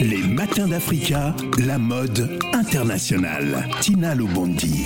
Les 0.00 0.22
matins 0.26 0.66
d'Africa, 0.66 1.34
la 1.58 1.78
mode 1.78 2.38
internationale. 2.52 3.68
Tina 3.80 4.14
Lobondi. 4.16 4.84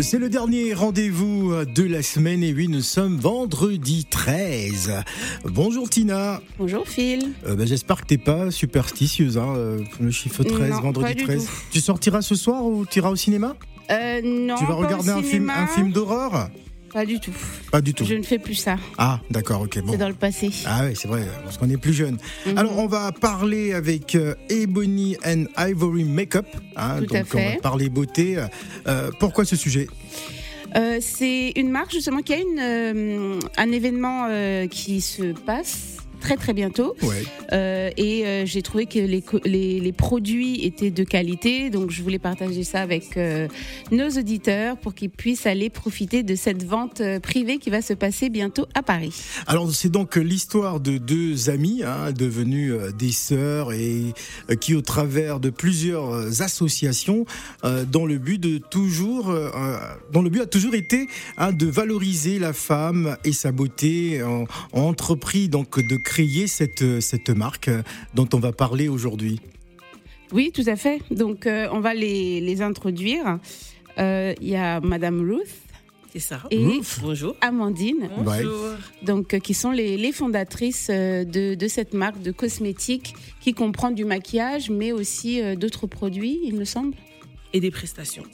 C'est 0.00 0.18
le 0.18 0.28
dernier 0.28 0.74
rendez-vous 0.74 1.52
de 1.64 1.82
la 1.84 2.02
semaine 2.02 2.42
et 2.42 2.52
oui, 2.52 2.66
nous 2.68 2.80
sommes 2.80 3.16
vendredi 3.16 4.06
13. 4.06 5.02
Bonjour 5.44 5.88
Tina. 5.88 6.40
Bonjour 6.58 6.86
Phil. 6.88 7.32
Euh, 7.46 7.54
bah, 7.54 7.64
J'espère 7.66 8.00
que 8.00 8.06
t'es 8.06 8.18
pas 8.18 8.50
superstitieuse, 8.50 9.38
hein, 9.38 9.54
euh, 9.56 9.78
le 10.00 10.10
chiffre 10.10 10.42
13, 10.42 10.70
Non, 10.70 10.80
vendredi 10.80 11.14
pas 11.14 11.14
du 11.14 11.24
13. 11.24 11.44
tout. 11.44 11.50
Tu 11.70 11.80
sortiras 11.80 12.22
ce 12.22 12.34
soir 12.34 12.64
ou 12.64 12.84
tu 12.86 12.98
iras 12.98 13.10
au 13.10 13.16
cinéma? 13.16 13.54
Euh, 13.90 14.20
non. 14.24 14.56
Tu 14.56 14.62
vas 14.64 14.70
pas 14.70 14.74
au 14.74 14.78
regarder 14.78 15.10
un 15.10 15.22
film, 15.22 15.30
cinéma. 15.30 15.60
un 15.62 15.66
film 15.68 15.92
d'horreur? 15.92 16.50
Pas 16.96 17.04
du 17.04 17.20
tout. 17.20 17.32
Pas 17.70 17.82
du 17.82 17.92
tout. 17.92 18.06
Je 18.06 18.14
ne 18.14 18.22
fais 18.22 18.38
plus 18.38 18.54
ça. 18.54 18.76
Ah, 18.96 19.20
d'accord, 19.30 19.60
ok. 19.60 19.80
Bon. 19.82 19.92
C'est 19.92 19.98
dans 19.98 20.08
le 20.08 20.14
passé. 20.14 20.50
Ah 20.64 20.80
oui, 20.86 20.92
c'est 20.96 21.08
vrai, 21.08 21.24
parce 21.44 21.58
qu'on 21.58 21.68
est 21.68 21.76
plus 21.76 21.92
jeune. 21.92 22.16
Mhm. 22.46 22.56
Alors, 22.56 22.78
on 22.78 22.86
va 22.86 23.12
parler 23.12 23.74
avec 23.74 24.14
euh, 24.14 24.34
Ebony 24.48 25.14
and 25.22 25.44
Ivory 25.58 26.04
Makeup. 26.04 26.46
hein, 26.74 27.00
Tout 27.06 27.14
à 27.14 27.18
donc, 27.20 27.26
on 27.34 27.36
va 27.36 27.44
fait. 27.50 27.60
parler 27.60 27.90
beauté. 27.90 28.38
Euh, 28.86 29.10
pourquoi 29.20 29.44
ce 29.44 29.56
sujet? 29.56 29.88
Euh, 30.74 30.96
c'est 31.02 31.52
une 31.56 31.68
marque 31.70 31.92
justement 31.92 32.22
qui 32.22 32.32
a 32.32 32.38
une, 32.38 32.58
euh, 32.58 33.40
un 33.58 33.72
événement 33.72 34.28
qui 34.70 35.02
se 35.02 35.32
passe 35.32 35.95
très 36.26 36.36
très 36.36 36.52
bientôt 36.54 36.94
Ouais. 37.02 37.22
Euh, 37.52 37.90
et 37.96 38.26
euh, 38.26 38.46
j'ai 38.46 38.62
trouvé 38.62 38.86
que 38.86 38.98
les, 38.98 39.22
co- 39.22 39.40
les, 39.44 39.78
les 39.80 39.92
produits 39.92 40.64
étaient 40.64 40.90
de 40.90 41.04
qualité 41.04 41.70
donc 41.70 41.90
je 41.90 42.02
voulais 42.02 42.18
partager 42.18 42.64
ça 42.64 42.80
avec 42.80 43.16
euh, 43.16 43.46
nos 43.92 44.08
auditeurs 44.20 44.76
pour 44.76 44.92
qu'ils 44.94 45.10
puissent 45.10 45.46
aller 45.46 45.70
profiter 45.70 46.24
de 46.24 46.34
cette 46.34 46.64
vente 46.64 47.00
privée 47.22 47.58
qui 47.58 47.70
va 47.70 47.80
se 47.82 47.94
passer 47.94 48.28
bientôt 48.28 48.66
à 48.74 48.82
Paris. 48.82 49.14
Alors 49.46 49.70
c'est 49.72 49.88
donc 50.00 50.16
l'histoire 50.16 50.80
de 50.80 50.98
deux 50.98 51.48
amies 51.50 51.82
hein, 51.84 52.10
devenues 52.12 52.72
des 52.98 53.12
sœurs 53.12 53.72
et 53.72 54.12
qui 54.60 54.74
au 54.74 54.82
travers 54.82 55.38
de 55.38 55.50
plusieurs 55.50 56.42
associations 56.42 57.24
dans 57.62 58.06
le 58.06 58.18
but 58.18 58.38
de 58.40 58.58
toujours 58.58 59.32
dont 60.12 60.22
le 60.22 60.30
but 60.30 60.40
a 60.42 60.46
toujours 60.46 60.74
été 60.74 61.06
hein, 61.38 61.52
de 61.52 61.66
valoriser 61.66 62.38
la 62.40 62.52
femme 62.52 63.16
et 63.24 63.32
sa 63.32 63.52
beauté 63.52 64.22
ont, 64.24 64.46
ont 64.72 64.88
entrepris 64.88 65.48
donc 65.48 65.78
de 65.78 65.96
créer 65.96 66.15
cette 66.46 66.82
euh, 66.82 67.00
cette 67.00 67.30
marque 67.30 67.68
euh, 67.68 67.82
dont 68.14 68.28
on 68.32 68.38
va 68.38 68.52
parler 68.52 68.88
aujourd'hui. 68.88 69.40
Oui, 70.32 70.50
tout 70.52 70.64
à 70.66 70.76
fait. 70.76 71.00
Donc, 71.10 71.46
euh, 71.46 71.68
on 71.72 71.80
va 71.80 71.94
les, 71.94 72.40
les 72.40 72.60
introduire. 72.62 73.38
Euh, 73.98 74.34
Il 74.40 74.48
y 74.48 74.56
a 74.56 74.80
Madame 74.80 75.20
Ruth 75.20 75.46
C'est 76.12 76.18
ça. 76.18 76.42
et 76.50 76.58
Ruth 76.64 76.98
Bonjour. 77.00 77.34
Amandine, 77.40 78.08
Bonjour. 78.18 78.74
donc, 79.02 79.34
euh, 79.34 79.38
qui 79.38 79.54
sont 79.54 79.70
les, 79.70 79.96
les 79.96 80.12
fondatrices 80.12 80.88
euh, 80.90 81.24
de, 81.24 81.54
de 81.54 81.68
cette 81.68 81.94
marque 81.94 82.20
de 82.22 82.32
cosmétiques 82.32 83.14
qui 83.40 83.52
comprend 83.54 83.90
du 83.92 84.04
maquillage, 84.04 84.68
mais 84.70 84.90
aussi 84.92 85.40
euh, 85.40 85.54
d'autres 85.54 85.86
produits, 85.86 86.40
il 86.44 86.54
me 86.56 86.64
semble. 86.64 86.94
Et 87.52 87.60
des 87.60 87.70
prestations. 87.70 88.24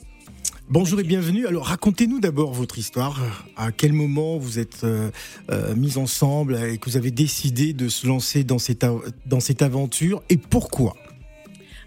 Bonjour 0.72 1.00
et 1.00 1.02
bienvenue. 1.02 1.46
Alors 1.46 1.66
racontez-nous 1.66 2.18
d'abord 2.18 2.54
votre 2.54 2.78
histoire. 2.78 3.20
À 3.58 3.72
quel 3.72 3.92
moment 3.92 4.38
vous 4.38 4.58
êtes 4.58 4.84
euh, 4.84 5.10
euh, 5.50 5.74
mis 5.76 5.98
ensemble 5.98 6.56
et 6.56 6.78
que 6.78 6.88
vous 6.88 6.96
avez 6.96 7.10
décidé 7.10 7.74
de 7.74 7.90
se 7.90 8.06
lancer 8.06 8.42
dans 8.42 8.58
cette, 8.58 8.82
av- 8.82 9.02
dans 9.26 9.40
cette 9.40 9.60
aventure 9.60 10.22
et 10.30 10.38
pourquoi? 10.38 10.96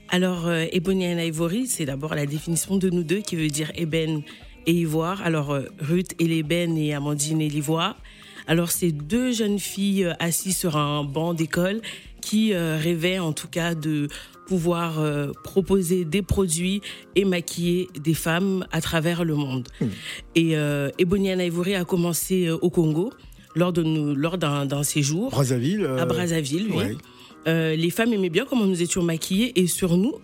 Alors, 0.10 0.46
euh, 0.46 0.66
Ebony 0.72 1.08
and 1.08 1.18
Ivory, 1.18 1.66
c'est 1.66 1.86
d'abord 1.86 2.14
la 2.14 2.28
définition 2.28 2.78
de 2.78 2.92
nous 2.92 3.02
deux 3.02 3.22
qui 3.22 3.36
veut 3.36 3.48
dire 3.48 3.72
ébène 3.74 4.22
et 4.68 4.74
ivoire. 4.74 5.24
Alors, 5.24 5.50
euh, 5.50 5.64
Ruth 5.80 6.14
et 6.20 6.28
l'ébène 6.28 6.78
et 6.78 6.94
Amandine 6.94 7.42
et 7.42 7.50
l'ivoire. 7.50 7.98
Alors, 8.46 8.70
c'est 8.70 8.92
deux 8.92 9.32
jeunes 9.32 9.58
filles 9.58 10.04
euh, 10.04 10.14
assises 10.20 10.58
sur 10.58 10.78
un 10.78 11.04
banc 11.04 11.34
d'école 11.34 11.82
qui 12.22 12.56
rêvaient 12.56 13.20
en 13.20 13.34
tout 13.34 13.48
cas 13.48 13.76
de 13.76 14.08
pouvoir 14.48 15.00
euh, 15.00 15.32
proposer 15.44 16.06
des 16.06 16.22
produits 16.22 16.82
et 17.16 17.26
maquiller 17.26 17.90
des 18.00 18.14
femmes 18.14 18.66
à 18.72 18.82
travers 18.82 19.24
le 19.24 19.36
monde. 19.36 19.68
Hmm. 19.82 19.88
Et 20.36 20.56
euh, 20.56 20.90
Ebony 20.98 21.34
and 21.34 21.40
Ivory 21.40 21.76
a 21.76 21.86
commencé 21.86 22.48
euh, 22.48 22.58
au 22.62 22.70
Congo 22.70 23.12
lors 23.56 23.74
de 23.74 23.84
nous, 23.84 24.16
lors 24.16 24.38
d'un 24.38 24.66
d'un 24.66 24.84
séjour 24.84 25.32
Brazzaville 25.32 25.84
euh, 25.84 25.98
à 25.98 26.06
Brazzaville, 26.06 26.68
oui. 26.70 26.78
ouais. 26.78 26.96
Euh, 27.48 27.76
les 27.76 27.92
femmes 27.92 28.12
aimaient 28.12 28.30
bien 28.30 28.46
comment 28.46 28.66
nous 28.66 28.82
étions 28.82 29.04
maquillées 29.04 29.60
et 29.60 29.68
sur 29.68 29.98
nous, 29.98 30.16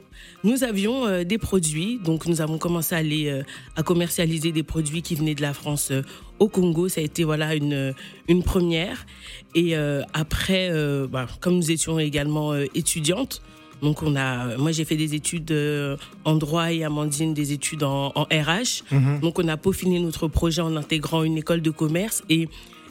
nous 0.44 0.64
avions 0.64 1.06
euh, 1.06 1.24
des 1.24 1.38
produits. 1.38 2.00
Donc 2.04 2.26
nous 2.26 2.42
avons 2.42 2.58
commencé 2.58 2.96
à 2.96 2.98
aller 2.98 3.30
euh, 3.30 3.44
à 3.76 3.84
commercialiser 3.84 4.52
des 4.52 4.64
produits 4.64 5.04
qui 5.04 5.14
venaient 5.16 5.36
de 5.36 5.42
la 5.44 5.54
France 5.54 5.92
euh, 5.92 6.02
au 6.40 6.48
Congo. 6.48 6.90
Ça 6.90 7.02
a 7.02 7.04
été 7.04 7.24
voilà 7.24 7.54
une 7.54 7.94
une 8.28 8.44
première. 8.44 9.06
Et 9.54 9.78
euh, 9.78 10.02
après, 10.14 10.70
euh, 10.72 11.08
bah, 11.08 11.28
comme 11.42 11.56
nous 11.56 11.70
étions 11.72 12.00
également 12.00 12.54
euh, 12.54 12.66
étudiantes. 12.74 13.42
Donc 13.82 14.04
on 14.04 14.16
a, 14.16 14.58
moi 14.58 14.72
j'ai 14.72 14.86
fait 14.86 14.96
des 14.96 15.16
études 15.16 15.52
euh, 15.52 15.98
en 16.24 16.36
droit 16.36 16.72
et 16.72 16.84
Amandine 16.84 17.34
des 17.34 17.52
études 17.52 17.84
en, 17.84 18.12
en 18.16 18.24
RH. 18.24 18.84
Mhm. 18.92 19.20
Donc 19.22 19.40
on 19.40 19.48
a 19.48 19.58
peaufiné 19.58 20.00
notre 20.00 20.28
projet 20.28 20.62
en 20.62 20.76
intégrant 20.76 21.24
une 21.24 21.38
école 21.38 21.62
de 21.62 21.72
commerce 21.72 22.24
et 22.30 22.48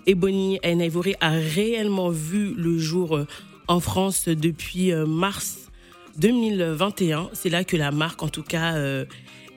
Ebony 0.06 0.58
and 0.64 0.80
Ivory 0.80 1.14
a 1.20 1.30
réellement 1.30 2.10
vu 2.10 2.54
le 2.56 2.78
jour 2.78 3.16
euh, 3.16 3.26
en 3.68 3.80
France 3.80 4.28
depuis 4.28 4.92
euh, 4.92 5.06
mars 5.06 5.70
2021. 6.18 7.30
C'est 7.34 7.50
là 7.50 7.62
que 7.62 7.76
la 7.76 7.92
marque, 7.92 8.22
en 8.22 8.28
tout 8.28 8.42
cas, 8.42 8.74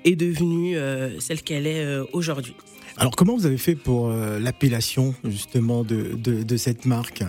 est 0.06 0.16
devenue 0.16 0.78
celle 1.20 1.42
qu'elle 1.42 1.66
est 1.66 2.00
aujourd'hui. 2.14 2.54
Alors 2.96 3.16
comment 3.16 3.36
vous 3.36 3.48
avez 3.48 3.58
fait 3.58 3.76
pour 3.76 4.10
l'appellation 4.10 5.16
justement 5.26 5.84
de, 5.84 6.12
de, 6.16 6.44
de 6.44 6.58
cette 6.58 6.86
marque? 6.86 7.24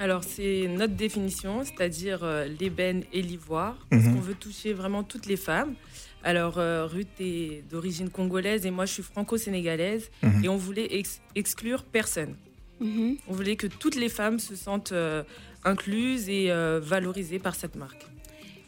Alors, 0.00 0.24
c'est 0.24 0.66
notre 0.66 0.94
définition, 0.94 1.62
c'est-à-dire 1.62 2.20
euh, 2.24 2.46
l'ébène 2.58 3.04
et 3.12 3.20
l'ivoire, 3.20 3.76
parce 3.90 4.02
Mhm. 4.04 4.14
qu'on 4.14 4.20
veut 4.20 4.34
toucher 4.34 4.72
vraiment 4.72 5.02
toutes 5.04 5.26
les 5.26 5.36
femmes. 5.36 5.74
Alors, 6.24 6.56
euh, 6.58 6.86
Ruth 6.86 7.08
est 7.20 7.62
d'origine 7.70 8.08
congolaise 8.08 8.64
et 8.64 8.70
moi, 8.70 8.86
je 8.86 8.94
suis 8.94 9.02
franco-sénégalaise, 9.02 10.10
Mhm. 10.22 10.44
et 10.44 10.48
on 10.48 10.56
voulait 10.56 10.88
ex- 10.98 11.20
exclure 11.34 11.84
personne. 11.84 12.34
Mhm. 12.80 13.16
On 13.28 13.32
voulait 13.34 13.56
que 13.56 13.66
toutes 13.66 13.96
les 13.96 14.08
femmes 14.08 14.38
se 14.38 14.56
sentent 14.56 14.92
euh, 14.92 15.22
incluses 15.64 16.30
et 16.30 16.50
euh, 16.50 16.80
valorisées 16.82 17.38
par 17.38 17.54
cette 17.54 17.76
marque. 17.76 18.06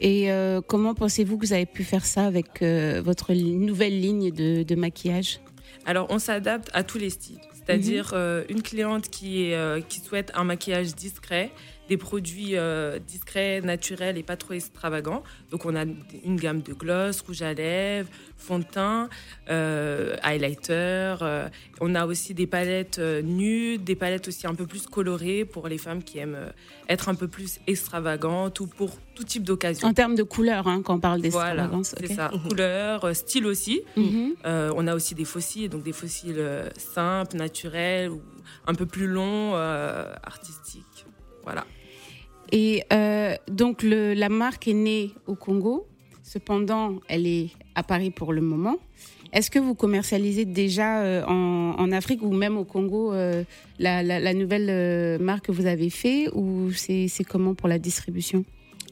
Et 0.01 0.31
euh, 0.31 0.61
comment 0.61 0.95
pensez-vous 0.95 1.39
que 1.39 1.47
vous 1.47 1.53
avez 1.55 1.65
pu 1.67 1.83
faire 1.85 2.05
ça 2.05 2.27
avec 2.27 2.61
euh, 2.61 3.01
votre 3.03 3.33
nouvelle 3.33 3.99
ligne 3.99 4.31
de, 4.31 4.65
de 4.65 4.75
maquillage? 4.75 5.41
Alors, 5.87 6.07
on 6.11 6.19
s'adapte 6.19 6.71
à 6.73 6.83
tous 6.85 6.99
les 6.99 7.11
styles. 7.11 7.41
C'est-à-dire 7.55 8.07
Mhm. 8.07 8.11
euh, 8.15 8.45
une 8.49 8.63
cliente 8.63 9.09
qui, 9.09 9.45
est, 9.45 9.55
euh, 9.57 9.81
qui 9.81 10.01
souhaite 10.01 10.33
un 10.35 10.45
maquillage 10.45 10.95
discret, 10.95 11.53
des 11.89 11.97
produits 11.97 12.57
euh, 12.57 12.99
discrets, 12.99 13.61
naturels 13.61 14.17
et 14.17 14.23
pas 14.23 14.37
trop 14.37 14.55
extravagants. 14.55 15.23
Donc, 15.51 15.67
on 15.67 15.75
a 15.77 15.85
une 16.25 16.37
gamme 16.37 16.63
de 16.63 16.73
gloss, 16.73 17.21
rouge 17.23 17.43
à 17.43 17.53
lèvres, 17.55 18.09
fond 18.39 18.59
de 18.61 18.65
teint, 18.65 19.09
euh, 19.51 20.17
highlighter. 20.23 21.17
euh, 21.23 21.49
on 21.81 21.95
a 21.95 22.07
aussi 22.07 22.35
des 22.35 22.47
palettes 22.47 22.99
euh, 22.99 23.21
nudes, 23.23 23.85
des 23.85 23.97
palettes 23.97 24.29
aussi 24.29 24.47
un 24.47 24.55
peu 24.55 24.67
plus 24.67 24.87
colorées 24.87 25.45
pour 25.45 25.69
les 25.69 25.79
femmes 25.79 26.03
qui 26.03 26.19
aiment 26.19 26.37
euh, 26.37 26.51
être 26.89 27.09
un 27.09 27.15
peu 27.15 27.29
plus 27.29 27.59
extravagantes 27.67 28.59
ou 28.61 28.67
pour 28.67 28.97
tout 29.15 29.25
type 29.25 29.43
d'occasion. 29.45 29.89
En 29.89 29.93
termes 29.95 30.15
de 30.15 30.23
couleur, 30.23 30.67
hein, 30.69 30.83
quand 30.85 30.95
on 30.95 31.01
parle 31.01 31.21
Voilà, 31.29 31.51
d'extravagance. 31.63 31.95
c'est 31.99 32.11
ok. 32.11 32.17
ça. 32.17 32.31
Couleur, 32.49 33.05
euh, 33.05 33.13
style 33.15 33.47
aussi. 33.47 33.83
Mhm. 33.97 34.35
Euh, 34.47 34.73
on 34.77 34.87
a 34.87 34.95
aussi 34.95 35.15
des 35.15 35.25
fossiles, 35.25 35.69
donc 35.69 35.83
des 35.83 35.93
fossiles 35.93 36.37
euh, 36.39 36.69
simples, 36.79 37.37
naturels 37.37 38.11
ou 38.11 38.23
un 38.67 38.75
peu 38.75 38.87
plus 38.87 39.07
longs, 39.09 39.53
euh, 39.55 40.13
artistiques. 40.23 41.07
Voilà. 41.45 41.65
Et 42.53 42.83
euh, 42.93 43.35
donc 43.49 43.83
le, 43.83 44.13
la 44.15 44.29
marque 44.29 44.69
est 44.69 44.75
née 44.75 45.11
au 45.27 45.35
Congo, 45.35 45.87
cependant 46.23 47.01
elle 47.09 47.27
est 47.27 47.51
à 47.75 47.83
Paris 47.83 48.11
pour 48.11 48.33
le 48.33 48.41
moment. 48.43 48.77
Est-ce 49.33 49.51
que 49.51 49.59
vous 49.59 49.75
commercialisez 49.75 50.45
déjà 50.45 51.01
euh, 51.01 51.25
en, 51.25 51.75
en 51.79 51.93
Afrique 51.93 52.23
ou 52.23 52.33
même 52.33 52.59
au 52.59 52.65
Congo 52.65 53.15
euh, 53.15 53.45
la, 53.79 54.03
la- 54.03 54.21
la 54.21 54.35
nouvelle 54.35 54.69
euh, 54.69 55.19
marque 55.19 55.47
que 55.47 55.53
vous 55.53 55.65
avez 55.65 55.89
fait 55.89 56.29
ou 56.35 56.71
c'est 56.73 57.09
comment 57.27 57.55
pour 57.55 57.69
la 57.69 57.79
distribution? 57.79 58.45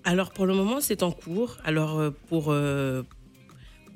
Alors 0.05 0.31
pour 0.31 0.47
le 0.47 0.55
moment, 0.55 0.81
c'est 0.81 1.03
en 1.03 1.13
cours. 1.13 1.59
Alors 1.63 2.03
pour 2.29 2.47
euh, 2.49 3.03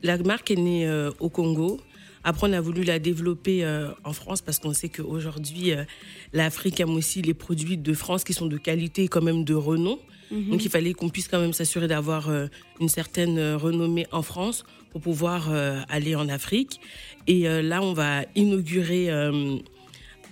la 0.03 0.19
marque 0.19 0.51
est 0.51 0.57
née 0.57 0.87
euh, 0.87 1.11
au 1.21 1.31
Congo. 1.31 1.81
Après, 2.25 2.49
on 2.49 2.53
a 2.55 2.61
voulu 2.61 2.83
la 2.85 2.99
développer 2.99 3.65
euh, 3.65 3.91
en 4.03 4.15
France 4.15 4.41
parce 4.41 4.59
qu'on 4.59 4.73
sait 4.73 4.89
qu'aujourd'hui, 4.89 5.73
euh, 5.73 5.85
l'Afrique 6.33 6.81
aime 6.81 6.95
aussi 6.95 7.21
les 7.21 7.35
produits 7.35 7.77
de 7.77 7.93
France 7.93 8.25
qui 8.25 8.33
sont 8.33 8.47
de 8.47 8.57
qualité 8.57 9.05
et 9.05 9.09
quand 9.09 9.23
même 9.23 9.45
de 9.45 9.55
renom. 9.55 9.99
Donc, 10.31 10.65
il 10.65 10.71
fallait 10.71 10.95
qu'on 10.95 11.11
puisse 11.11 11.29
quand 11.29 11.39
même 11.39 11.53
s'assurer 11.53 11.87
d'avoir 11.87 12.29
euh, 12.29 12.49
une 12.81 12.89
certaine 12.89 13.39
renommée 13.55 14.07
en 14.11 14.23
France 14.23 14.65
pour 14.91 15.01
pouvoir 15.01 15.53
aller 15.89 16.17
en 16.17 16.29
Afrique. 16.29 16.81
Et 17.29 17.47
là, 17.63 17.83
on 17.83 17.93
va 17.93 18.23
inaugurer. 18.35 19.11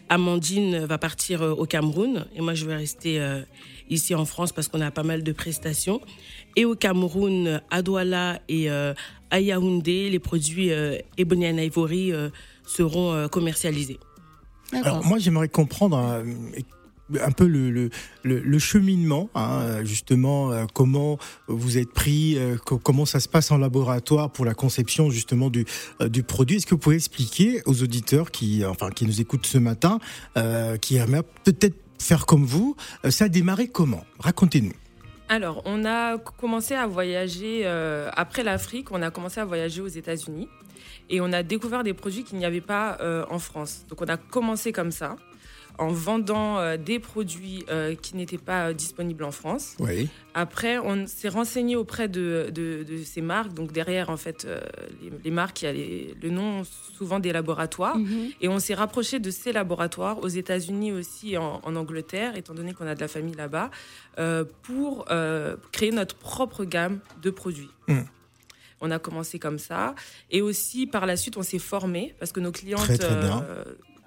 Amandine 0.09 0.85
va 0.87 0.99
partir 0.99 1.43
au 1.43 1.67
Cameroun 1.67 2.27
et 2.35 2.41
moi, 2.41 2.55
je 2.55 2.65
vais 2.65 2.77
rester 2.77 3.21
ici 3.91 4.15
en 4.15 4.25
France 4.25 4.53
parce 4.53 4.69
qu'on 4.69 4.81
a 4.81 4.91
pas 4.91 5.03
mal 5.03 5.23
de 5.23 5.33
prestations. 5.33 6.00
Et 6.56 6.65
au 6.65 6.75
Cameroun, 6.75 7.61
à 7.71 7.83
Douala 7.83 8.41
et 8.49 8.69
à 9.32 9.40
Yaoundé, 9.40 10.11
les 10.11 10.19
produits 10.19 10.70
euh, 10.70 10.99
Ebony 11.17 11.49
and 11.49 11.56
Ivory 11.56 12.12
euh, 12.12 12.29
seront 12.67 13.12
euh, 13.12 13.29
commercialisés. 13.29 13.99
Alors 14.73 15.05
moi 15.05 15.19
j'aimerais 15.19 15.49
comprendre, 15.49 15.99
euh, 15.99 16.23
un 17.20 17.31
peu 17.31 17.46
le, 17.46 17.70
le, 17.70 17.90
le, 18.23 18.58
cheminement, 18.58 19.29
hein, 19.34 19.84
justement, 19.84 20.50
comment 20.73 21.19
vous 21.46 21.76
êtes 21.76 21.93
pris, 21.93 22.38
comment 22.64 23.05
ça 23.05 23.20
se 23.20 23.29
passe 23.29 23.50
en 23.50 23.58
laboratoire 23.58 24.31
pour 24.31 24.46
la 24.46 24.55
conception 24.55 25.11
justement 25.11 25.50
du, 25.50 25.67
du 26.08 26.23
produit. 26.23 26.56
Est-ce 26.56 26.64
que 26.64 26.75
vous 26.75 26.81
pouvez 26.81 26.96
expliquer 26.96 27.61
aux 27.67 27.82
auditeurs 27.82 28.31
qui, 28.31 28.64
enfin, 28.64 28.88
qui 28.88 29.05
nous 29.05 29.20
écoutent 29.20 29.44
ce 29.44 29.58
matin, 29.58 29.99
qui 30.81 30.96
aimeraient 30.96 31.25
peut-être 31.44 31.76
faire 31.99 32.25
comme 32.25 32.46
vous, 32.46 32.76
ça 33.11 33.26
a 33.26 33.29
démarré 33.29 33.69
comment? 33.69 34.05
Racontez-nous. 34.19 34.73
Alors, 35.34 35.62
on 35.64 35.87
a 35.87 36.19
commencé 36.19 36.75
à 36.75 36.87
voyager, 36.87 37.62
euh, 37.64 38.11
après 38.14 38.43
l'Afrique, 38.43 38.93
on 38.93 39.00
a 39.00 39.11
commencé 39.11 39.40
à 39.40 39.46
voyager 39.46 39.81
aux 39.81 39.88
États-Unis 39.88 40.46
et 41.08 41.23
on 41.23 41.32
a 41.32 41.43
découvert 41.43 41.82
des 41.82 41.94
produits 41.94 42.23
qu'il 42.23 42.37
n'y 42.37 42.44
avait 42.44 42.61
pas 42.61 42.99
euh, 43.00 43.25
en 43.31 43.38
France. 43.38 43.87
Donc, 43.88 44.02
on 44.02 44.08
a 44.08 44.19
commencé 44.19 44.73
comme 44.73 44.90
ça 44.90 45.17
en 45.79 45.89
vendant 45.89 46.59
euh, 46.59 46.77
des 46.77 46.99
produits 46.99 47.65
euh, 47.71 47.95
qui 47.95 48.17
n'étaient 48.17 48.39
pas 48.39 48.69
euh, 48.69 48.73
disponibles 48.73 49.25
en 49.25 49.31
France. 49.31 49.75
Oui. 49.79 50.09
Après, 50.35 50.79
on 50.79 51.07
s'est 51.07 51.29
renseigné 51.29 51.77
auprès 51.77 52.09
de, 52.09 52.51
de, 52.51 52.85
ces 53.05 53.21
marques. 53.21 53.53
Donc 53.55 53.73
derrière, 53.73 54.11
en 54.11 54.17
fait, 54.17 54.47
les, 55.25 55.31
marques, 55.31 55.63
il 55.63 55.65
y 55.65 55.69
a 55.69 56.15
le 56.23 56.31
nom 56.31 56.63
souvent 56.65 57.19
des 57.19 57.33
laboratoires. 57.33 57.99
Mhm. 57.99 58.31
Et 58.41 58.49
on 58.49 58.59
s'est 58.59 58.75
rapproché 58.75 59.19
de 59.19 59.31
ces 59.31 59.53
laboratoires 59.53 60.23
aux 60.23 60.29
États-Unis 60.29 60.93
aussi, 60.93 61.37
en, 61.37 61.61
en, 61.63 61.77
Angleterre, 61.77 62.37
étant 62.37 62.55
donné 62.55 62.73
qu'on 62.73 62.87
a 62.87 62.95
de 62.95 63.01
la 63.01 63.09
famille 63.09 63.35
là-bas, 63.35 63.71
pour 64.63 65.07
créer 65.73 65.91
notre 65.91 66.17
propre 66.17 66.65
gamme 66.65 67.01
de 67.21 67.31
produits. 67.31 67.71
Mm. 67.89 68.01
On 68.81 68.91
a 68.91 68.99
commencé 68.99 69.39
comme 69.39 69.59
ça. 69.59 69.95
Et 70.31 70.41
aussi, 70.41 70.87
par 70.87 71.05
la 71.07 71.17
suite, 71.17 71.37
on 71.37 71.43
s'est 71.43 71.59
formé 71.59 72.15
parce 72.19 72.33
que 72.33 72.41
nos 72.41 72.53
clientes, 72.53 72.91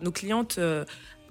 nos 0.01 0.11
clientes 0.11 0.59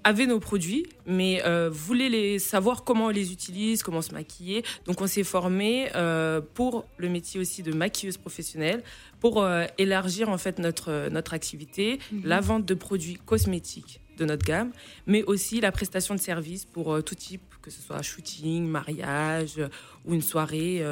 avaient 0.04 0.26
nos 0.26 0.38
produits, 0.38 0.86
mais 1.06 1.42
euh, 1.44 1.70
voulaient 1.72 2.10
les, 2.10 2.38
savoir 2.38 2.84
comment 2.84 3.06
on 3.06 3.10
les 3.10 3.32
utilise, 3.32 3.82
comment 3.82 4.02
se 4.02 4.12
maquiller. 4.12 4.62
Donc 4.86 5.00
on 5.00 5.06
s'est 5.06 5.24
formé 5.24 5.88
euh, 5.96 6.40
pour 6.54 6.84
le 6.98 7.08
métier 7.08 7.40
aussi 7.40 7.62
de 7.62 7.72
maquilleuse 7.72 8.18
professionnelle, 8.18 8.82
pour 9.20 9.42
euh, 9.42 9.64
élargir 9.78 10.28
en 10.28 10.38
fait 10.38 10.58
notre, 10.58 11.08
notre 11.08 11.32
activité, 11.32 11.98
mhm. 12.12 12.22
la 12.24 12.40
vente 12.40 12.66
de 12.66 12.74
produits 12.74 13.18
cosmétiques 13.24 14.00
de 14.18 14.24
notre 14.26 14.44
gamme, 14.44 14.70
mais 15.06 15.24
aussi 15.24 15.60
la 15.60 15.72
prestation 15.72 16.14
de 16.14 16.20
services 16.20 16.66
pour 16.66 17.02
tout 17.02 17.16
type, 17.16 17.42
que 17.62 17.70
ce 17.70 17.82
soit 17.82 18.00
shooting, 18.02 18.64
mariage 18.64 19.60
ou 20.04 20.14
une 20.14 20.22
soirée, 20.22 20.84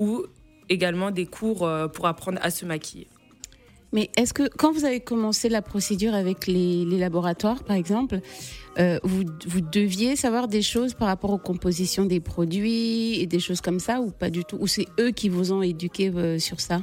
ou 0.00 0.26
également 0.68 1.12
des 1.12 1.26
cours 1.26 1.70
pour 1.92 2.06
apprendre 2.08 2.40
à 2.42 2.50
se 2.50 2.64
maquiller. 2.64 3.06
Mais 3.92 4.10
est-ce 4.16 4.32
que 4.32 4.48
quand 4.56 4.72
vous 4.72 4.84
avez 4.84 5.00
commencé 5.00 5.48
la 5.48 5.62
procédure 5.62 6.14
avec 6.14 6.46
les, 6.46 6.84
laboratoires, 6.84 7.62
par 7.62 7.76
exemple, 7.76 8.20
euh, 8.78 8.98
vous, 9.02 9.24
vous, 9.46 9.60
deviez 9.60 10.16
savoir 10.16 10.48
des 10.48 10.62
choses 10.62 10.94
par 10.94 11.08
rapport 11.08 11.30
aux 11.30 11.38
compositions 11.38 12.06
des 12.06 12.20
produits 12.20 13.20
et 13.20 13.26
des 13.26 13.40
choses 13.40 13.60
comme 13.60 13.80
ça 13.80 14.00
ou 14.00 14.10
pas 14.10 14.30
du 14.30 14.44
tout? 14.44 14.56
Ou 14.60 14.66
c'est 14.66 14.86
eux 14.98 15.10
qui 15.10 15.28
vous 15.28 15.52
ont 15.52 15.62
éduqué 15.62 16.10
euh, 16.14 16.38
sur 16.38 16.60
ça? 16.60 16.82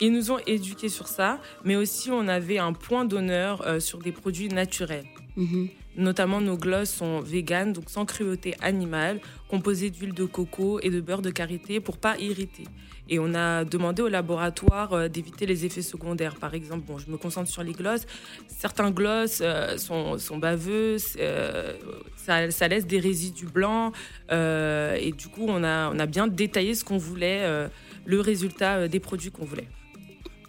Ils 0.00 0.12
nous 0.12 0.30
ont 0.30 0.38
éduqués 0.46 0.88
sur 0.88 1.08
ça, 1.08 1.40
mais 1.64 1.74
aussi 1.74 2.10
on 2.10 2.28
avait 2.28 2.58
un 2.58 2.72
point 2.72 3.04
d'honneur 3.04 3.66
euh, 3.66 3.80
sur 3.80 3.98
des 3.98 4.12
produits 4.12 4.48
naturels. 4.48 5.06
Mhm. 5.36 5.68
Notamment 5.96 6.40
nos 6.40 6.56
glosses 6.56 6.90
sont 6.90 7.20
véganes, 7.20 7.72
donc 7.72 7.88
sans 7.88 8.04
cruauté 8.04 8.54
animale, 8.60 9.20
composées 9.48 9.90
d'huile 9.90 10.12
de 10.12 10.24
coco 10.24 10.78
et 10.80 10.90
de 10.90 11.00
beurre 11.00 11.22
de 11.22 11.30
karité 11.30 11.80
pour 11.80 11.96
pas 11.96 12.18
irriter. 12.18 12.64
Et 13.08 13.18
on 13.18 13.34
a 13.34 13.64
demandé 13.64 14.02
au 14.02 14.08
laboratoire 14.08 14.92
euh, 14.92 15.08
d'éviter 15.08 15.46
les 15.46 15.64
effets 15.64 15.82
secondaires. 15.82 16.34
Par 16.36 16.54
exemple, 16.54 16.84
bon, 16.86 16.98
je 16.98 17.08
me 17.08 17.16
concentre 17.16 17.48
sur 17.48 17.62
les 17.62 17.72
glosses. 17.72 18.04
Certains 18.48 18.90
glosses 18.90 19.40
euh, 19.42 19.78
sont, 19.78 20.38
baveux, 20.38 20.96
euh, 21.18 21.72
ça, 22.16 22.50
ça, 22.50 22.68
laisse 22.68 22.86
des 22.86 22.98
résidus 22.98 23.46
blancs. 23.46 23.94
et 24.30 25.12
du 25.16 25.28
coup, 25.28 25.46
on 25.46 25.62
a, 25.62 25.90
on 25.90 25.98
a 25.98 26.06
bien 26.06 26.26
détaillé 26.26 26.74
ce 26.74 26.84
qu'on 26.84 26.98
voulait, 26.98 27.68
le 28.04 28.20
résultat 28.20 28.88
des 28.88 29.00
produits 29.00 29.30
qu'on 29.30 29.44
voulait. 29.44 29.68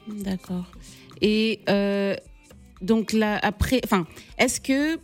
D'accord. 0.07 0.65
Et 1.21 1.61
donc 2.81 3.13
là, 3.13 3.39
après, 3.41 3.81
enfin, 3.83 4.05
est-ce 4.37 4.59
que 4.61 4.99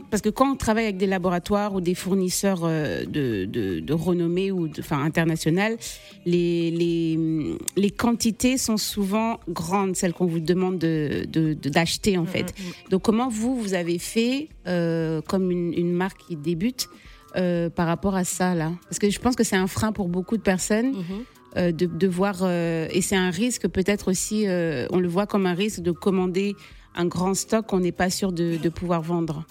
parce 0.00 0.22
que 0.22 0.28
quand 0.28 0.52
on 0.52 0.56
travaille 0.56 0.84
avec 0.84 0.96
des 0.96 1.06
laboratoires 1.06 1.74
ou 1.74 1.80
des 1.80 1.94
fournisseurs 1.94 2.60
euh, 2.64 3.04
de, 3.04 3.44
de, 3.44 3.92
renommée 3.92 4.50
ou 4.50 4.68
enfin 4.78 5.02
internationale, 5.02 5.76
les, 6.24 6.70
les, 6.70 7.56
les, 7.76 7.90
quantités 7.90 8.58
sont 8.58 8.76
souvent 8.76 9.40
grandes, 9.48 9.96
celles 9.96 10.12
qu'on 10.12 10.26
vous 10.26 10.40
demande 10.40 10.78
d'acheter 10.78 12.12
de, 12.12 12.18
en 12.18 12.22
mm, 12.22 12.26
fait. 12.26 12.54
Mm, 12.58 12.62
mm. 12.62 12.90
Donc 12.90 13.02
comment 13.02 13.28
vous 13.28 13.56
vous 13.56 13.74
avez 13.74 13.98
fait 13.98 14.48
euh, 14.66 15.20
comme 15.22 15.50
une, 15.50 15.72
une, 15.74 15.92
marque 15.92 16.26
qui 16.26 16.36
débute 16.36 16.88
euh, 17.36 17.68
par 17.70 17.86
rapport 17.86 18.14
à 18.14 18.24
ça 18.24 18.54
là? 18.54 18.72
Parce 18.84 18.98
que 18.98 19.10
je 19.10 19.18
pense 19.18 19.36
que 19.36 19.44
c'est 19.44 19.56
un 19.56 19.66
frein 19.66 19.92
pour 19.92 20.08
beaucoup 20.08 20.36
de 20.36 20.42
personnes. 20.42 20.92
Mm-hmm. 20.92 21.72
de, 21.72 21.84
de, 21.84 22.06
voir 22.08 22.50
et 22.50 23.02
c'est 23.02 23.14
un 23.14 23.28
risque 23.28 23.68
peut-être 23.68 24.10
aussi 24.10 24.46
on 24.48 24.98
le 24.98 25.08
voit 25.08 25.26
comme 25.26 25.44
un 25.44 25.52
risque 25.52 25.80
de 25.80 25.92
commander 25.92 26.56
un 26.94 27.04
grand 27.06 27.34
stock 27.34 27.66
qu'on 27.66 27.80
n'est 27.80 27.92
pas 27.92 28.08
sûr 28.08 28.32
de, 28.32 28.56
de 28.56 28.68
pouvoir 28.70 29.02
vendre. 29.02 29.44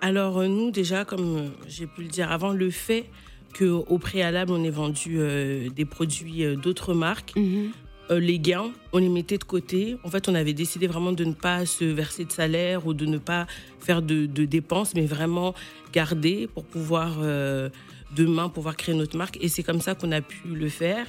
Alors 0.00 0.38
euh, 0.38 0.48
nous 0.48 0.70
déjà, 0.70 1.04
comme 1.04 1.36
euh, 1.36 1.48
j'ai 1.68 1.86
pu 1.86 2.02
le 2.02 2.08
dire 2.08 2.30
avant, 2.30 2.52
le 2.52 2.70
fait 2.70 3.06
qu'au 3.56 3.98
préalable 3.98 4.52
on 4.52 4.62
ait 4.64 4.70
vendu 4.70 5.16
euh, 5.18 5.70
des 5.70 5.84
produits 5.84 6.44
d'autres 6.56 6.92
marques, 6.92 7.34
mhm. 7.36 7.72
les 8.10 8.38
gains, 8.38 8.70
on 8.92 8.98
les 8.98 9.08
mettait 9.08 9.38
de 9.38 9.44
côté. 9.44 9.96
En 10.04 10.10
fait, 10.10 10.28
on 10.28 10.34
avait 10.34 10.52
décidé 10.52 10.86
vraiment 10.86 11.12
de 11.12 11.24
ne 11.24 11.32
pas 11.32 11.64
se 11.64 11.84
verser 11.84 12.24
de 12.24 12.32
salaire 12.32 12.86
ou 12.86 12.92
de 12.92 13.06
ne 13.06 13.18
pas 13.18 13.46
faire 13.80 14.02
de, 14.02 14.26
dépenses, 14.26 14.94
mais 14.94 15.06
vraiment 15.06 15.54
garder 15.92 16.48
pour 16.52 16.64
pouvoir 16.64 17.18
demain 18.14 18.48
pouvoir 18.48 18.76
créer 18.76 18.94
notre 18.94 19.16
marque. 19.16 19.38
Et 19.40 19.48
c'est 19.48 19.62
comme 19.62 19.80
ça 19.80 19.94
qu'on 19.94 20.12
a 20.12 20.20
pu 20.20 20.48
le 20.48 20.68
faire. 20.68 21.06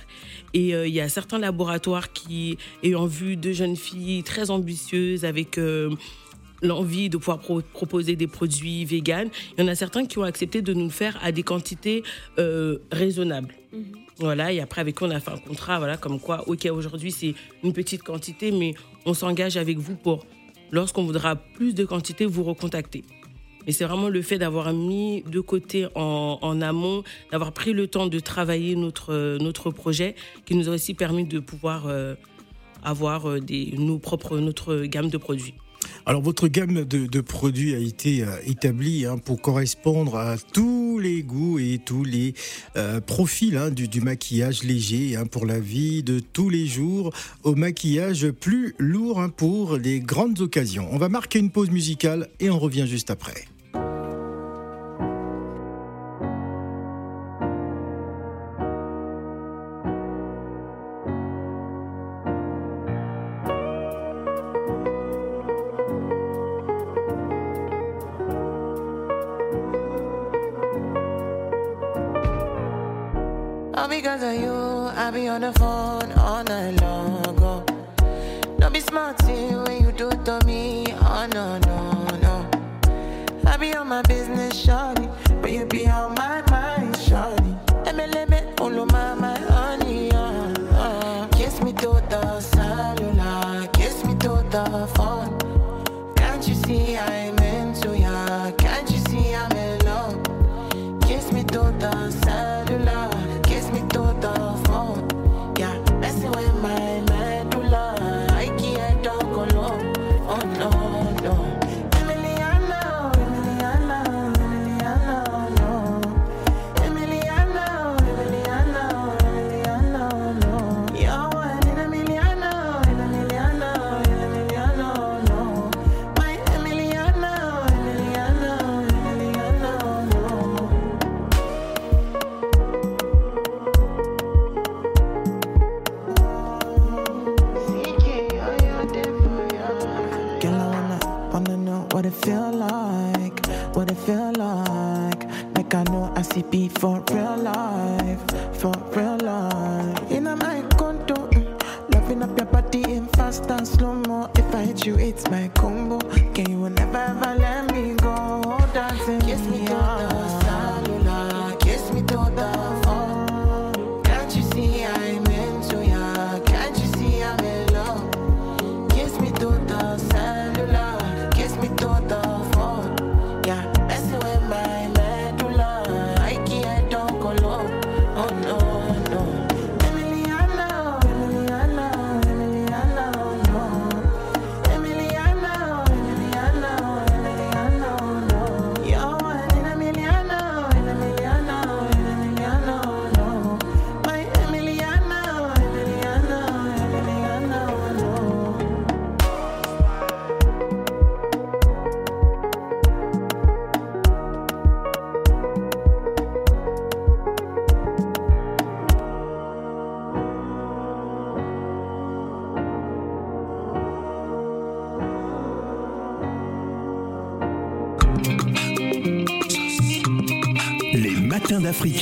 Et 0.53 0.69
il 0.69 0.93
y 0.93 1.01
a 1.01 1.09
certains 1.09 1.39
laboratoires 1.39 2.13
qui, 2.13 2.57
ayant 2.81 3.07
vu 3.07 3.35
deux 3.35 3.53
jeunes 3.53 3.75
filles 3.75 4.23
très 4.23 4.51
ambitieuses 4.51 5.25
avec 5.25 5.59
l'envie 6.61 7.09
de 7.09 7.17
pouvoir 7.17 7.39
proposer 7.39 8.15
des 8.15 8.27
produits 8.27 8.85
véganes. 8.85 9.29
Il 9.57 9.61
y 9.61 9.63
en 9.63 9.67
a 9.67 9.75
certains 9.75 10.05
qui 10.05 10.17
ont 10.17 10.23
accepté 10.23 10.61
de 10.61 10.73
nous 10.73 10.85
le 10.85 10.89
faire 10.89 11.17
à 11.21 11.31
des 11.31 11.43
quantités 11.43 12.03
euh, 12.39 12.79
raisonnables. 12.91 13.53
Mhm. 13.71 13.83
Voilà, 14.19 14.51
et 14.51 14.59
après, 14.59 14.81
avec 14.81 14.97
qui 14.97 15.03
on 15.03 15.11
a 15.11 15.19
fait 15.19 15.31
un 15.31 15.37
contrat, 15.37 15.77
voilà, 15.77 15.95
comme 15.95 16.19
quoi, 16.19 16.47
OK, 16.47 16.65
aujourd'hui, 16.65 17.11
c'est 17.11 17.35
une 17.63 17.71
petite 17.71 18.01
quantité, 18.01 18.51
mais 18.51 18.73
on 19.05 19.13
s'engage 19.13 19.57
avec 19.57 19.77
vous 19.77 19.95
pour, 19.95 20.25
lorsqu'on 20.71 21.03
voudra 21.03 21.35
plus 21.35 21.75
de 21.75 21.85
quantité, 21.85 22.25
vous 22.25 22.43
recontacter. 22.43 23.03
Et 23.67 23.73
c'est 23.73 23.85
vraiment 23.85 24.09
le 24.09 24.21
fait 24.21 24.39
d'avoir 24.39 24.73
mis 24.73 25.23
de 25.23 25.39
côté 25.41 25.87
en, 25.93 26.61
amont, 26.61 27.03
d'avoir 27.31 27.51
pris 27.51 27.73
le 27.73 27.87
temps 27.87 28.07
de 28.07 28.19
travailler 28.19 28.75
notre, 28.75 29.37
notre 29.39 29.69
projet, 29.71 30.15
qui 30.45 30.55
nous 30.55 30.69
a 30.69 30.71
aussi 30.71 30.93
permis 30.93 31.25
de 31.25 31.39
pouvoir 31.39 31.85
euh, 31.87 32.15
avoir 32.81 33.29
euh, 33.29 33.39
des, 33.39 33.75
nos 33.77 33.99
propres, 33.99 34.39
notre 34.39 34.85
gamme 34.85 35.09
de 35.09 35.17
produits. 35.17 35.53
Alors 36.05 36.21
votre 36.21 36.47
gamme 36.47 36.85
de, 36.85 37.21
produits 37.21 37.75
a 37.75 37.79
été 37.79 38.23
euh, 38.23 38.37
établie 38.45 39.05
hein, 39.05 39.17
pour 39.17 39.41
correspondre 39.41 40.15
à 40.15 40.37
tous 40.37 40.99
les 40.99 41.23
goûts 41.23 41.59
et 41.59 41.79
tous 41.83 42.03
les 42.03 42.33
euh, 42.75 43.01
profils 43.01 43.57
hein, 43.57 43.71
du, 43.71 44.01
maquillage 44.01 44.63
léger 44.63 45.15
hein, 45.15 45.25
pour 45.25 45.45
la 45.45 45.59
vie 45.59 46.03
de 46.03 46.19
tous 46.19 46.49
les 46.49 46.67
jours 46.67 47.13
au 47.43 47.55
maquillage 47.55 48.29
plus 48.31 48.75
lourd 48.77 49.21
pour 49.35 49.77
les 49.77 49.99
grandes 49.99 50.39
occasions. 50.39 50.87
On 50.91 50.97
va 50.97 51.09
marquer 51.09 51.39
une 51.39 51.51
pause 51.51 51.69
musicale 51.69 52.29
et 52.39 52.49
on 52.49 52.59
revient 52.59 52.85
juste 52.87 53.11
après. 53.11 53.47
On 75.37 75.41
the 75.41 75.53
phone 75.53 76.11
all 76.13 76.43
night 76.43 76.81
long. 76.81 77.23
Oh. 77.41 77.63
Don't 78.57 78.73
be 78.73 78.79
smart 78.79 79.21
when 79.23 79.83
you 79.83 79.91
do 79.91 80.09
to 80.09 80.39
me. 80.45 80.85
Oh 80.99 81.27
no, 81.31 81.59
no, 81.59 82.05
no. 82.25 82.49
I 83.45 83.55
be 83.57 83.75
on 83.75 83.87
my 83.87 84.01
business, 84.01 84.65
shawty. 84.65 85.07
But 85.41 85.51
you 85.51 85.65
be 85.65 85.87
on 85.87 86.15
my 86.15 86.41
mind, 86.49 86.95
shawty. 86.95 87.53
Me, 88.29 88.39
all 88.59 88.85
my, 88.87 89.13
my 89.13 89.39
honey. 89.39 90.11
Uh, 90.11 90.53
uh. 90.71 91.27
Kiss 91.27 91.61
me 91.61 91.71
to 91.73 92.01
the 92.09 92.41
cellular. 92.41 93.67
Kiss 93.73 94.03
me 94.05 94.15
to 94.15 94.43
the 94.49 94.89
phone. 94.95 95.16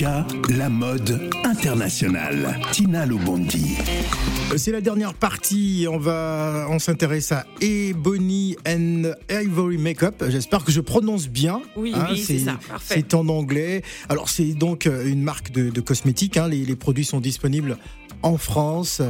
La 0.02 0.68
mode 0.70 1.30
internationale. 1.46 2.60
Tina 2.74 3.06
Lobondi. 3.06 3.76
C'est 4.58 4.74
la 4.74 4.82
dernière 4.82 5.14
partie. 5.14 5.88
On 5.90 5.98
va, 5.98 6.68
on 6.70 6.80
s'intéresse 6.80 7.32
à 7.32 7.46
Ebony 7.62 8.58
and 8.68 9.04
Ivory 9.30 9.78
Makeup. 9.78 10.26
J'espère 10.28 10.66
que 10.66 10.72
je 10.74 10.82
prononce 10.82 11.30
bien. 11.30 11.56
Hein, 11.56 11.62
Oui, 11.78 11.94
oui, 12.10 12.18
c'est 12.18 12.40
ça, 12.40 12.58
parfait. 12.68 12.96
C'est 12.98 13.14
en 13.14 13.28
anglais. 13.30 13.84
Alors 14.10 14.28
c'est 14.28 14.54
donc 14.54 14.86
euh, 14.86 15.08
une 15.08 15.22
marque 15.22 15.52
de, 15.52 15.70
de 15.70 15.82
cosmétiques. 15.82 16.36
hein. 16.36 16.50
Les, 16.50 16.66
les 16.66 16.76
produits 16.76 17.06
sont 17.06 17.22
disponibles 17.22 17.78
en 18.22 18.38
France, 18.38 19.02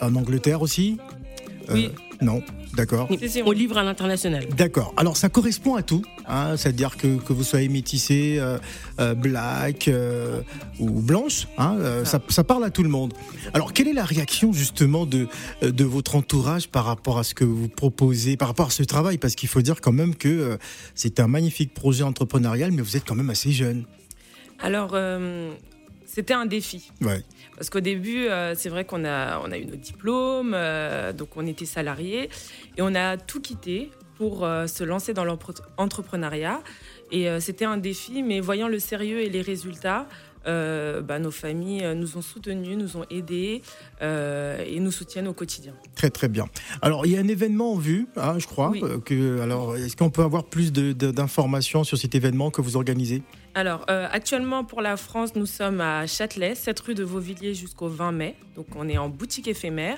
en 0.00 0.14
Angleterre 0.16 0.60
aussi. 0.60 0.98
Euh. 1.70 1.88
Non, 2.22 2.42
d'accord. 2.74 3.08
Si, 3.20 3.28
si, 3.28 3.42
On 3.42 3.50
livre 3.50 3.76
à 3.76 3.82
l'international. 3.82 4.46
D'accord. 4.56 4.94
Alors 4.96 5.16
ça 5.16 5.28
correspond 5.28 5.74
à 5.74 5.82
tout, 5.82 6.02
hein, 6.26 6.56
c'est-à-dire 6.56 6.96
que, 6.96 7.18
que 7.18 7.32
vous 7.32 7.44
soyez 7.44 7.68
métissé, 7.68 8.36
euh, 8.38 8.58
euh, 9.00 9.14
black 9.14 9.88
euh, 9.88 10.40
ou 10.78 10.88
blanche, 10.88 11.46
hein, 11.58 11.76
euh, 11.78 12.04
ça, 12.04 12.20
ça 12.28 12.42
parle 12.42 12.64
à 12.64 12.70
tout 12.70 12.82
le 12.82 12.88
monde. 12.88 13.12
Alors 13.52 13.72
quelle 13.72 13.88
est 13.88 13.92
la 13.92 14.04
réaction 14.04 14.52
justement 14.52 15.04
de, 15.04 15.28
de 15.62 15.84
votre 15.84 16.16
entourage 16.16 16.68
par 16.68 16.86
rapport 16.86 17.18
à 17.18 17.24
ce 17.24 17.34
que 17.34 17.44
vous 17.44 17.68
proposez, 17.68 18.36
par 18.36 18.48
rapport 18.48 18.68
à 18.68 18.70
ce 18.70 18.82
travail? 18.82 19.18
Parce 19.18 19.34
qu'il 19.34 19.48
faut 19.48 19.62
dire 19.62 19.80
quand 19.80 19.92
même 19.92 20.14
que 20.14 20.58
c'est 20.94 21.20
un 21.20 21.26
magnifique 21.26 21.74
projet 21.74 22.02
entrepreneurial, 22.02 22.72
mais 22.72 22.82
vous 22.82 22.96
êtes 22.96 23.04
quand 23.04 23.14
même 23.14 23.30
assez 23.30 23.52
jeune. 23.52 23.84
Alors, 24.58 24.96
c'était 26.16 26.32
un 26.32 26.46
défi. 26.46 26.90
Ouais. 27.02 27.22
Parce 27.56 27.68
qu'au 27.68 27.80
début, 27.80 28.24
euh, 28.24 28.54
c'est 28.56 28.70
vrai 28.70 28.86
qu'on 28.86 29.04
a, 29.04 29.38
on 29.40 29.52
a 29.52 29.58
eu 29.58 29.66
nos 29.66 29.76
diplômes, 29.76 30.54
euh, 30.54 31.12
donc 31.12 31.36
on 31.36 31.46
était 31.46 31.66
salariés, 31.66 32.30
et 32.78 32.80
on 32.80 32.94
a 32.94 33.18
tout 33.18 33.42
quitté 33.42 33.90
pour 34.16 34.42
euh, 34.42 34.66
se 34.66 34.82
lancer 34.82 35.12
dans 35.12 35.26
l'entrepreneuriat. 35.26 36.62
Et 37.12 37.28
c'était 37.38 37.66
un 37.66 37.76
défi, 37.76 38.22
mais 38.22 38.40
voyant 38.40 38.66
le 38.66 38.78
sérieux 38.78 39.20
et 39.20 39.28
les 39.28 39.42
résultats, 39.42 40.08
bah, 40.44 41.18
nos 41.20 41.30
familles 41.30 41.94
nous 41.94 42.16
ont 42.16 42.22
soutenus, 42.22 42.76
nous 42.76 42.96
ont 42.96 43.04
aidés 43.10 43.62
et 44.00 44.80
nous 44.80 44.90
soutiennent 44.90 45.28
au 45.28 45.32
quotidien. 45.32 45.72
Très 45.94 46.10
très 46.10 46.26
bien. 46.26 46.46
Alors 46.82 47.06
il 47.06 47.12
y 47.12 47.16
a 47.16 47.20
un 47.20 47.28
événement 47.28 47.74
en 47.74 47.76
vue, 47.76 48.08
hein, 48.16 48.40
je 48.40 48.48
crois. 48.48 48.70
Oui. 48.70 48.82
que, 49.04 49.40
alors 49.40 49.76
est-ce 49.76 49.94
qu'on 49.96 50.10
peut 50.10 50.24
avoir 50.24 50.44
plus 50.44 50.72
d'informations 50.72 51.84
sur 51.84 51.96
cet 51.96 52.16
événement 52.16 52.50
que 52.50 52.60
vous 52.60 52.76
organisez? 52.76 53.22
Alors, 53.56 53.86
euh, 53.88 54.06
actuellement 54.12 54.64
pour 54.64 54.82
la 54.82 54.98
France, 54.98 55.34
nous 55.34 55.46
sommes 55.46 55.80
à 55.80 56.06
Châtelet, 56.06 56.54
7 56.54 56.78
rue 56.80 56.94
de 56.94 57.02
Vauvilliers 57.02 57.54
jusqu'au 57.54 57.88
20 57.88 58.12
mai. 58.12 58.34
Donc, 58.54 58.66
on 58.76 58.86
est 58.86 58.98
en 58.98 59.08
boutique 59.08 59.48
éphémère. 59.48 59.96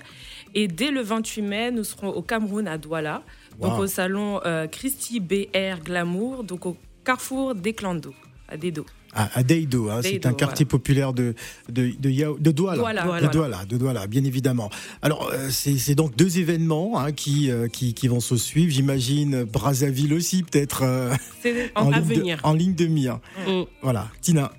Et 0.55 0.69
dès 0.69 0.93
le 0.93 1.01
28 1.01 1.43
mai, 1.43 1.71
nous 1.73 1.83
serons 1.83 2.11
au 2.11 2.23
Cameroun, 2.23 2.69
à 2.69 2.79
Douala. 2.79 3.25
Donc, 3.59 3.81
au 3.81 3.89
salon 3.89 4.41
euh, 4.47 4.69
Christy 4.69 5.19
BR 5.19 5.83
Glamour, 5.83 6.45
donc 6.45 6.67
au 6.67 6.77
carrefour 7.05 7.57
d'Eclando, 7.57 8.15
à 8.49 8.57
Dedo. 8.57 8.87
À, 9.19 9.39
à 9.39 9.43
Deido, 9.43 9.91
hein, 9.91 10.01
c'est 10.03 10.27
un 10.27 10.33
quartier 10.33 10.65
populaire 10.65 11.13
de, 11.13 11.35
de, 11.69 11.91
de, 11.99 12.11
Yao- 12.11 12.39
de 12.39 12.51
Douala. 12.53 12.77
Douala, 12.79 13.21
de. 13.21 13.27
Douala, 13.33 13.65
de 13.69 13.77
Douala, 13.77 14.07
bien 14.07 14.23
évidemment. 14.25 14.71
Alors, 15.03 15.31
euh, 15.33 15.49
c'est 15.51 15.95
donc 15.95 16.15
deux 16.17 16.39
événements 16.39 16.99
hein, 16.99 17.13
qui, 17.13 17.51
euh, 17.51 17.67
qui, 17.69 17.95
qui 17.95 18.07
vont 18.09 18.21
se 18.21 18.37
suivre. 18.37 18.71
J'imagine 18.73 19.43
Brazzaville 19.45 20.15
aussi, 20.15 20.43
peut-être 20.45 20.83
euh, 20.85 21.13
en, 21.75 21.91
ligne 21.91 22.01
de, 22.01 22.15
venir. 22.15 22.41
en 22.45 22.53
ligne 22.53 22.75
de 22.75 22.87
mire. 22.87 23.19
Mm. 23.47 23.63
Voilà, 23.83 24.09
Tina. 24.23 24.53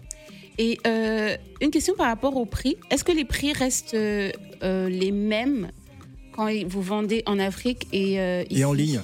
Et 0.58 0.78
euh, 0.86 1.38
une 1.62 1.72
question 1.72 1.96
par 1.96 2.08
rapport 2.08 2.36
au 2.36 2.46
prix. 2.46 2.76
Est-ce 2.92 3.06
que 3.06 3.14
les 3.14 3.24
prix 3.24 3.54
restent 3.54 3.96
les 3.96 5.12
mêmes 5.12 5.70
quand 6.34 6.50
vous 6.68 6.82
vendez 6.82 7.24
en 7.26 7.40
Afrique 7.40 7.88
et 7.94 8.20
euh, 8.20 8.44
ici 8.50 8.62
Et 8.62 8.66
en 8.66 8.74
ligne? 8.74 9.00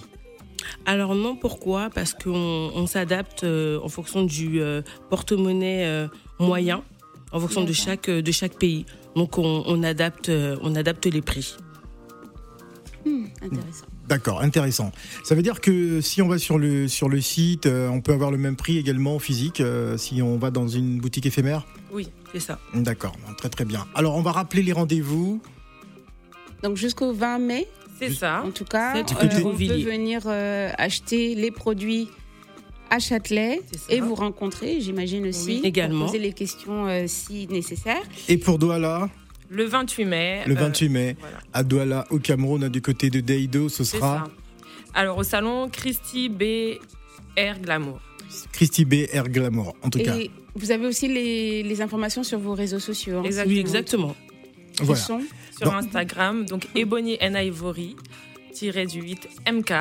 Alors 0.85 1.15
non, 1.15 1.35
pourquoi? 1.35 1.89
Parce 1.89 2.13
qu'on 2.13 2.71
on 2.73 2.87
s'adapte 2.87 3.43
euh, 3.43 3.79
en 3.83 3.89
fonction 3.89 4.23
du 4.23 4.61
euh, 4.61 4.81
porte-monnaie 5.09 5.85
euh, 5.85 6.07
moyen, 6.39 6.83
en 7.31 7.39
fonction 7.39 7.63
de 7.63 7.73
chaque, 7.73 8.09
euh, 8.09 8.21
de 8.21 8.31
chaque 8.31 8.57
pays. 8.57 8.85
Donc 9.15 9.37
on, 9.37 9.63
on 9.65 9.83
adapte, 9.83 10.29
euh, 10.29 10.57
on 10.61 10.75
adapte 10.75 11.05
les 11.05 11.21
prix. 11.21 11.55
Hmm, 13.05 13.25
Intéressant. 13.41 13.85
D'accord, 14.07 14.41
intéressant. 14.41 14.91
Ça 15.23 15.33
veut 15.33 15.41
dire 15.41 15.61
que 15.61 15.99
si 15.99 16.21
on 16.21 16.27
va 16.27 16.37
sur 16.37 16.59
le, 16.59 16.87
sur 16.87 17.09
le 17.09 17.21
site, 17.21 17.65
euh, 17.65 17.87
on 17.89 18.01
peut 18.01 18.13
avoir 18.13 18.29
le 18.29 18.37
même 18.37 18.55
prix 18.55 18.77
également 18.77 19.17
physique 19.17 19.61
euh, 19.61 19.97
si 19.97 20.21
on 20.21 20.37
va 20.37 20.51
dans 20.51 20.67
une 20.67 20.99
boutique 20.99 21.25
éphémère? 21.25 21.65
Oui. 21.91 22.09
C'est 22.31 22.39
ça. 22.39 22.59
D'accord, 22.75 23.15
très 23.37 23.49
très 23.49 23.65
bien. 23.65 23.87
Alors, 23.95 24.15
on 24.15 24.21
va 24.21 24.31
rappeler 24.33 24.61
les 24.61 24.73
rendez-vous. 24.73 25.41
Donc 26.63 26.77
jusqu'au 26.77 27.13
20 27.13 27.39
mai, 27.39 27.67
C'est 27.99 28.11
ça. 28.11 28.43
en 28.45 28.51
tout 28.51 28.65
cas, 28.65 28.97
euh, 28.97 29.03
on 29.45 29.55
peut 29.55 29.55
venir 29.81 30.21
euh, 30.25 30.69
acheter 30.77 31.33
les 31.35 31.51
produits 31.51 32.09
à 32.89 32.99
Châtelet 32.99 33.61
et 33.89 33.99
vous 33.99 34.15
rencontrer, 34.15 34.79
j'imagine 34.81 35.27
aussi, 35.27 35.47
Oui, 35.47 35.57
pour 35.57 35.65
également. 35.67 36.05
poser 36.05 36.19
les 36.19 36.33
questions 36.33 36.87
euh, 36.87 37.05
si 37.07 37.47
nécessaire. 37.47 38.01
Et 38.29 38.37
pour 38.37 38.59
Douala, 38.59 39.09
Le 39.49 39.63
28 39.65 40.05
mai. 40.05 40.41
le 40.45 40.55
euh, 40.55 40.59
28 40.59 40.89
mai, 40.89 41.15
voilà. 41.19 41.37
à 41.53 41.63
Douala, 41.63 42.05
au 42.11 42.19
Cameroun, 42.19 42.69
du 42.69 42.81
côté 42.81 43.09
de 43.09 43.21
Deido, 43.21 43.69
ce 43.69 43.83
sera 43.83 44.25
ça. 44.25 44.31
Alors, 44.93 45.17
au 45.17 45.23
salon 45.23 45.67
Christy 45.69 46.29
BR 46.29 47.59
Glamour. 47.61 47.99
Christy 48.51 48.85
B. 48.85 49.05
R. 49.13 49.29
Glamour, 49.29 49.75
en 49.81 49.89
tout 49.89 49.99
cas. 49.99 50.15
Et 50.17 50.29
vous 50.55 50.71
avez 50.71 50.85
aussi 50.87 51.07
les, 51.07 51.63
les 51.63 51.81
informations 51.81 52.23
sur 52.23 52.39
vos 52.39 52.53
réseaux 52.53 52.79
sociaux. 52.79 53.19
hein, 53.19 53.23
Exactement. 53.23 53.53
Oui, 53.53 53.59
exactement. 53.59 54.15
Voilà. 54.81 55.01
sont 55.01 55.21
sur. 55.57 55.73
Instagram, 55.73 56.45
donc 56.45 56.67
Ebony 56.75 57.17
and 57.21 57.35
Ivory, 57.35 57.95
tiré 58.53 58.85
du 58.85 59.01
8 59.01 59.27
MK, 59.51 59.73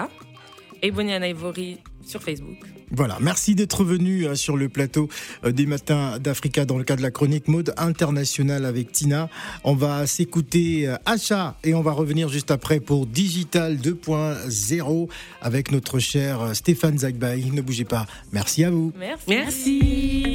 Ebony 0.83 1.14
and 1.14 1.23
Ivory 1.23 1.78
sur 2.04 2.23
Facebook. 2.23 2.59
Voilà, 2.90 3.19
merci 3.21 3.54
d'être 3.54 3.85
venu 3.85 4.25
euh, 4.25 4.35
sur 4.35 4.57
le 4.57 4.69
plateau 4.69 5.09
euh, 5.45 5.52
des 5.52 5.66
matins 5.66 6.19
d'Africa 6.19 6.64
dans 6.64 6.78
le 6.78 6.85
cadre 6.85 6.99
de 6.99 7.02
la 7.02 7.11
chronique 7.11 7.49
mode 7.49 7.75
internationale 7.76 8.64
avec 8.64 8.93
Tina. 8.93 9.28
On 9.64 9.75
va 9.75 10.07
s'écouter 10.07 10.87
euh, 10.87 10.97
Achat 11.04 11.57
et 11.64 11.75
on 11.75 11.83
va 11.83 11.93
revenir 11.93 12.28
juste 12.28 12.50
après 12.50 12.81
pour 12.81 13.07
Digital 13.07 13.76
2.0 13.76 15.09
avec 15.40 15.73
notre 15.73 15.99
cher 15.99 16.54
Stéphane 16.54 16.99
Zagbaï. 16.99 17.50
Ne 17.50 17.62
bougez 17.62 17.85
pas. 17.85 18.07
Merci 18.33 18.64
à 18.64 18.71
vous. 18.71 18.93
Merci. 18.97 19.25
Merci. 19.28 20.33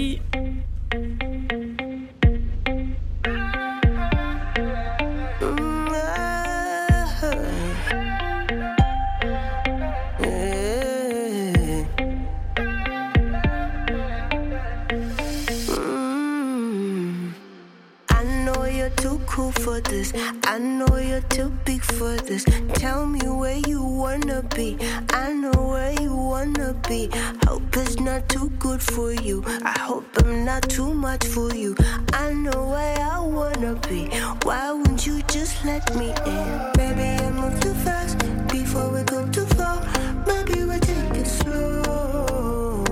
You're 18.80 18.90
too 18.92 19.20
cool 19.26 19.52
for 19.52 19.82
this. 19.82 20.14
I 20.46 20.58
know 20.58 20.96
you're 20.96 21.28
too 21.36 21.50
big 21.66 21.84
for 21.84 22.16
this. 22.16 22.46
Tell 22.76 23.06
me 23.06 23.20
where 23.28 23.60
you 23.68 23.84
wanna 23.84 24.42
be. 24.56 24.78
I 25.10 25.34
know 25.34 25.52
where 25.74 25.92
you 26.02 26.16
wanna 26.16 26.74
be. 26.88 27.10
Hope 27.46 27.76
it's 27.76 28.00
not 28.00 28.30
too 28.30 28.50
good 28.58 28.82
for 28.82 29.12
you. 29.12 29.44
I 29.66 29.78
hope 29.80 30.06
I'm 30.20 30.46
not 30.46 30.64
too 30.70 30.94
much 30.94 31.26
for 31.26 31.54
you. 31.54 31.76
I 32.14 32.32
know 32.32 32.70
where 32.70 32.98
I 33.00 33.20
wanna 33.20 33.76
be. 33.90 34.08
Why 34.44 34.72
wouldn't 34.72 35.06
you 35.06 35.24
just 35.24 35.66
let 35.66 35.84
me 35.98 36.14
in? 36.26 36.72
Maybe 36.78 37.04
I 37.26 37.32
move 37.32 37.60
too 37.60 37.74
fast 37.86 38.18
before 38.48 38.90
we 38.94 39.04
go 39.04 39.28
too 39.28 39.46
far. 39.58 39.78
Maybe 40.26 40.64
we 40.64 40.80
take 40.80 41.16
it 41.22 41.28
slow. 41.28 42.86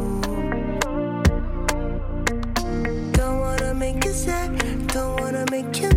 Don't 3.13 3.39
wanna 3.39 3.73
make 3.73 4.03
you 4.03 4.11
sad, 4.11 4.56
don't 5.63 5.96